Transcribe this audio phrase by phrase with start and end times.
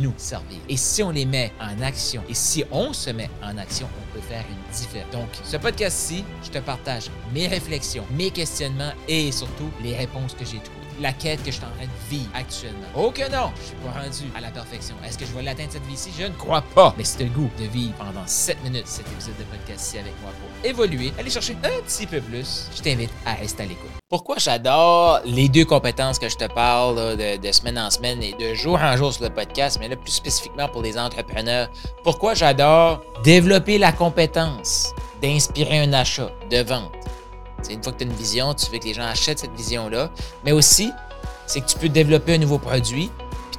[0.00, 0.58] nous servir.
[0.68, 4.14] Et si on les met en action, et si on se met en action, on
[4.14, 5.12] peut faire une différence.
[5.12, 10.44] Donc, ce podcast-ci, je te partage mes réflexions, mes questionnements et surtout les réponses que
[10.44, 12.86] j'ai trouvées la quête que je suis en train de vivre actuellement.
[12.94, 14.94] Oh que non, je suis pas rendu à la perfection.
[15.04, 16.10] Est-ce que je vais l'atteindre cette vie-ci?
[16.18, 16.94] Je ne crois pas.
[16.96, 20.30] Mais c'est le goût de vivre pendant 7 minutes cet épisode de podcast-ci avec moi
[20.32, 22.68] pour évoluer, aller chercher un petit peu plus.
[22.76, 23.90] Je t'invite à rester à l'écoute.
[24.08, 28.54] Pourquoi j'adore les deux compétences que je te parle de, semaine en semaine et de
[28.54, 31.70] jour en jour sur le podcast, mais là plus spécifiquement pour les entrepreneurs?
[32.02, 36.99] Pourquoi j'adore développer la compétence d'inspirer un achat, de vente
[37.68, 40.10] une fois que tu as une vision, tu veux que les gens achètent cette vision-là.
[40.44, 40.90] Mais aussi,
[41.46, 43.10] c'est que tu peux développer un nouveau produit.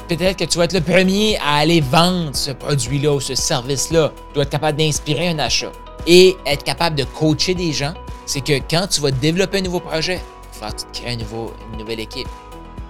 [0.07, 4.11] Peut-être que tu vas être le premier à aller vendre ce produit-là ou ce service-là.
[4.29, 5.71] Tu dois être capable d'inspirer un achat.
[6.07, 7.93] Et être capable de coacher des gens,
[8.25, 10.19] c'est que quand tu vas développer un nouveau projet,
[10.61, 12.27] il tu te crées un nouveau, une nouvelle équipe.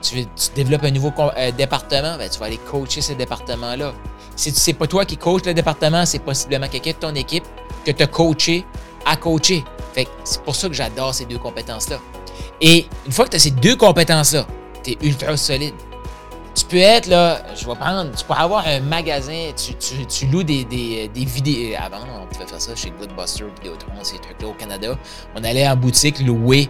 [0.02, 3.94] Tu, développes un nouveau euh, département, ben, tu vas aller coacher ce département-là.
[4.36, 7.44] Si c'est pas toi qui coaches le département, c'est possiblement quelqu'un de ton équipe
[7.86, 8.66] que tu as coaché
[9.06, 9.64] à coacher.
[9.94, 12.00] Fait c'est pour ça que j'adore ces deux compétences-là.
[12.60, 14.46] Et une fois que tu as ces deux compétences-là,
[14.84, 15.74] tu es ultra solide.
[16.54, 21.10] Tu peux être là, je vais prendre, tu peux avoir un magasin, tu, loues des,
[21.16, 21.78] vidéos.
[21.82, 24.98] Avant, on pouvait faire ça chez Goodbuster, Vidéotron, ces trucs-là au Canada.
[25.36, 26.70] On allait en boutique louer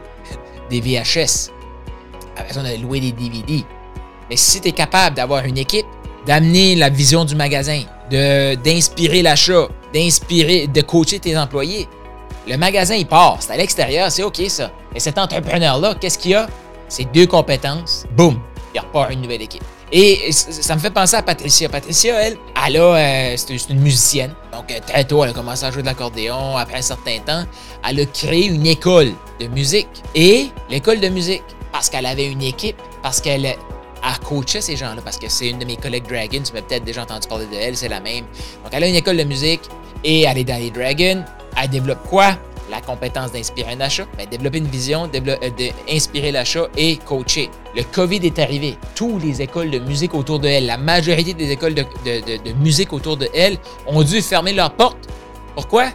[0.69, 1.51] des VHS.
[2.37, 3.65] Après ça, on allait louer des DVD.
[4.29, 5.87] Mais si tu es capable d'avoir une équipe,
[6.27, 11.87] d'amener la vision du magasin, d'inspirer l'achat, d'inspirer, de coacher tes employés,
[12.47, 13.37] le magasin, il part.
[13.39, 14.71] C'est à l'extérieur, c'est OK ça.
[14.95, 16.47] Et cet entrepreneur-là, qu'est-ce qu'il a?
[16.87, 18.05] C'est deux compétences.
[18.15, 18.39] Boum!
[18.73, 19.63] Il repart une nouvelle équipe.
[19.91, 21.67] Et ça me fait penser à Patricia.
[21.67, 24.33] Patricia, elle, elle a, euh, c'est une musicienne.
[24.53, 26.55] Donc, euh, très tôt, elle a commencé à jouer de l'accordéon.
[26.55, 27.43] Après un certain temps,
[27.87, 29.89] elle a créé une école de musique.
[30.15, 35.01] Et l'école de musique, parce qu'elle avait une équipe, parce qu'elle a coaché ces gens-là,
[35.03, 37.55] parce que c'est une de mes collègues Dragon, tu m'as peut-être déjà entendu parler de
[37.55, 38.25] elle, c'est la même.
[38.63, 39.61] Donc, elle a une école de musique
[40.05, 41.25] et elle est dans les Dragons.
[41.61, 42.37] Elle développe quoi?
[42.69, 45.49] La compétence d'inspirer un achat, ben, développer une vision, euh,
[45.87, 47.49] d'inspirer l'achat et coacher.
[47.75, 48.77] Le COVID est arrivé.
[48.95, 53.17] Toutes les écoles de musique autour de elle, la majorité des écoles de, musique autour
[53.17, 53.57] de elle
[53.87, 55.09] ont dû fermer leurs portes.
[55.53, 55.89] Pourquoi?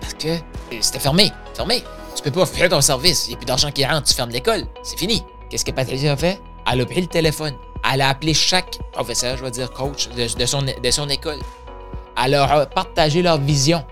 [0.00, 0.38] Parce que
[0.80, 1.30] c'était fermé.
[1.54, 1.82] Fermé.
[2.16, 3.26] Tu peux pas offrir ton service.
[3.26, 4.64] Il n'y a plus d'argent qui rentre, tu fermes l'école.
[4.82, 5.22] C'est fini.
[5.50, 6.40] Qu'est-ce que Patricia a fait?
[6.70, 7.54] Elle a pris le téléphone.
[7.92, 11.38] Elle a appelé chaque professeur, je vais dire coach, de, son, de son école.
[12.22, 13.84] Elle leur a partagé leur vision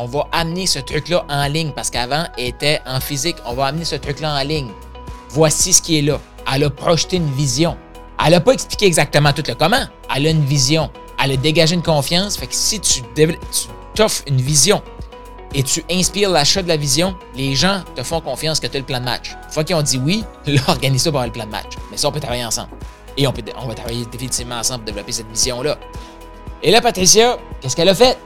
[0.00, 3.36] on va amener ce truc-là en ligne parce qu'avant, était en physique.
[3.44, 4.70] On va amener ce truc-là en ligne.
[5.28, 6.18] Voici ce qui est là.
[6.52, 7.76] Elle a projeté une vision.
[8.24, 9.84] Elle n'a pas expliqué exactement tout le comment.
[10.14, 10.90] Elle a une vision.
[11.22, 12.38] Elle a dégagé une confiance.
[12.38, 14.82] Fait que si tu, tu offres une vision
[15.52, 18.80] et tu inspires l'achat de la vision, les gens te font confiance que tu as
[18.80, 19.32] le plan de match.
[19.48, 21.72] Une fois qu'ils ont dit oui, là, organise ça pour avoir le plan de match.
[21.90, 22.70] Mais ça, on peut travailler ensemble.
[23.18, 25.76] Et on, peut, on va travailler définitivement ensemble pour développer cette vision-là.
[26.62, 28.16] Et là, Patricia, qu'est-ce qu'elle a fait?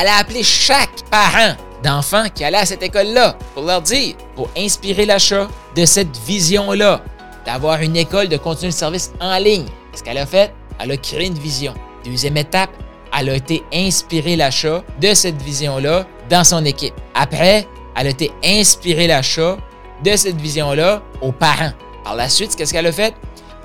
[0.00, 4.48] Elle a appelé chaque parent d'enfants qui allait à cette école-là pour leur dire, pour
[4.56, 7.00] inspirer l'achat de cette vision-là,
[7.46, 9.66] d'avoir une école de continuer le service en ligne.
[9.94, 11.74] Ce qu'elle a fait, elle a créé une vision.
[12.04, 12.70] Deuxième étape,
[13.18, 16.94] elle a été inspirer l'achat de cette vision-là dans son équipe.
[17.14, 17.66] Après,
[17.96, 19.56] elle a été inspirer l'achat
[20.04, 21.72] de cette vision-là aux parents.
[22.04, 23.14] Par la suite, qu'est-ce qu'elle a fait?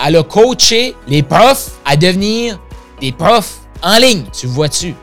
[0.06, 2.60] Elle a coaché les profs à devenir
[3.00, 4.26] des profs en ligne.
[4.38, 4.96] Tu vois-tu?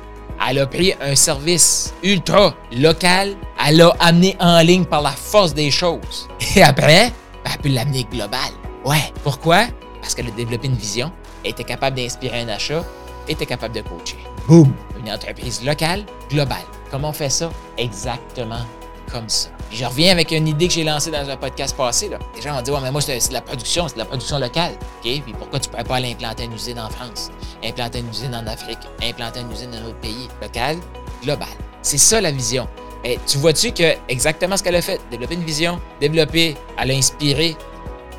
[0.49, 5.55] Elle a pris un service ultra local, elle l'a amené en ligne par la force
[5.55, 6.29] des choses.
[6.57, 7.13] Et après,
[7.45, 8.51] elle peut l'amener global.
[8.85, 9.13] Ouais.
[9.23, 9.67] Pourquoi?
[10.01, 11.13] Parce qu'elle a développé une vision,
[11.45, 12.85] elle était capable d'inspirer un achat,
[13.27, 14.19] elle était capable de coacher.
[14.49, 14.75] Boum!
[14.99, 16.59] Une entreprise locale, globale.
[16.91, 17.51] Comment on fait ça?
[17.79, 18.67] Exactement
[19.29, 19.49] ça.
[19.71, 22.11] je reviens avec une idée que j'ai lancée dans un podcast passé.
[22.37, 24.39] Les gens vont dire Ouais, mais moi, c'est de la production, c'est de la production
[24.39, 24.73] locale.
[24.73, 25.03] OK?
[25.03, 27.31] Puis pourquoi tu ne pourrais pas aller implanter une usine en France,
[27.65, 30.29] implanter une usine en Afrique, implanter une usine dans un pays?
[30.41, 30.79] Local,
[31.23, 31.49] global.
[31.83, 32.69] C'est ça la vision.
[33.03, 35.01] Mais tu vois-tu que exactement ce qu'elle a fait?
[35.11, 37.57] Développer une vision, développer, elle a inspiré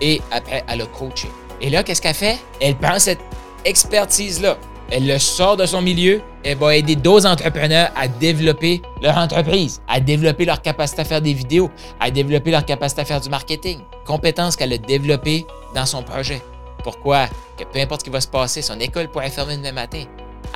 [0.02, 1.30] et après, elle a coaché.
[1.62, 2.38] Et là, qu'est-ce qu'elle fait?
[2.60, 3.22] Elle prend cette
[3.64, 4.58] expertise-là,
[4.94, 9.82] elle le sort de son milieu, elle va aider d'autres entrepreneurs à développer leur entreprise,
[9.88, 13.28] à développer leur capacité à faire des vidéos, à développer leur capacité à faire du
[13.28, 13.80] marketing.
[14.06, 16.44] Compétences qu'elle a développées dans son projet.
[16.84, 17.28] pourquoi?
[17.58, 20.04] Que peu importe ce qui va se passer, son école pourrait fermer demain matin.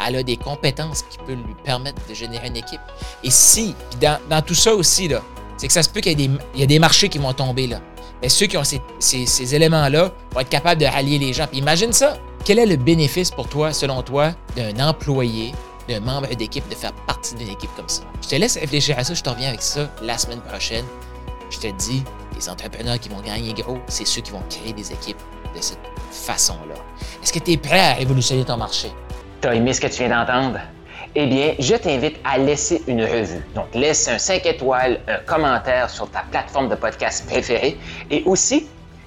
[0.07, 2.81] Elle a des compétences qui peuvent lui permettre de générer une équipe.
[3.23, 5.23] Et si, dans, dans tout ça aussi, là,
[5.57, 7.67] c'est que ça se peut qu'il y, ait des, marchés qui vont tomber.
[8.21, 11.47] Mais ceux qui ont ces, ces, éléments-là vont être capables de rallier les gens.
[11.47, 12.17] Puis imagine ça.
[12.47, 15.53] Quel est le bénéfice pour toi, selon toi, d'un employé,
[15.89, 18.03] d'un membre d'équipe, de faire partie d'une équipe comme ça?
[18.23, 19.13] Je te laisse réfléchir à ça.
[19.13, 20.85] Je te reviens avec ça la semaine prochaine.
[21.49, 22.05] Je te dis,
[22.37, 25.19] les entrepreneurs qui vont gagner gros, c'est ceux qui vont créer des équipes
[25.53, 26.75] de cette façon-là.
[27.21, 28.93] Est-ce que tu es prêt à révolutionner ton marché?
[29.41, 30.59] T'as aimé ce que tu viens d'entendre?
[31.15, 33.43] Eh bien, je t'invite à laisser une revue.
[33.55, 37.77] Donc, laisse un 5 étoiles, un commentaire sur ta plateforme de podcast préférée
[38.09, 38.67] et aussi,